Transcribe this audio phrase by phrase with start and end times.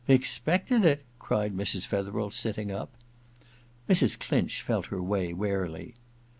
[0.05, 1.03] * Expected it?
[1.13, 1.85] * cried Mrs.
[1.85, 2.89] Fetherel, sitting up.
[3.87, 4.17] Mrs.
[4.19, 5.93] Clinch felt her way warily.